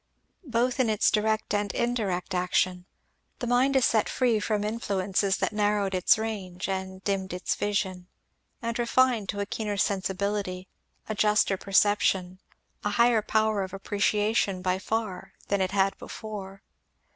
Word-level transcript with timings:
"Both 0.47 0.79
in 0.79 0.89
its 0.89 1.11
direct 1.11 1.53
and 1.53 1.71
indirect 1.75 2.33
action. 2.33 2.87
The 3.37 3.45
mind 3.45 3.75
is 3.75 3.85
set 3.85 4.09
free 4.09 4.39
from 4.39 4.63
influences 4.63 5.37
that 5.37 5.53
narrowed 5.53 5.93
its 5.93 6.17
range 6.17 6.67
and 6.67 7.03
dimmed 7.03 7.33
its 7.33 7.53
vision; 7.53 8.07
and 8.63 8.79
refined 8.79 9.29
to 9.29 9.41
a 9.41 9.45
keener 9.45 9.77
sensibility, 9.77 10.67
a 11.07 11.13
juster 11.13 11.55
perception, 11.55 12.39
a 12.83 12.89
higher 12.89 13.21
power 13.21 13.61
of 13.61 13.75
appreciation, 13.75 14.63
by 14.63 14.79
far, 14.79 15.33
than 15.49 15.61
it 15.61 15.69
had 15.69 15.95
before. 15.99 16.63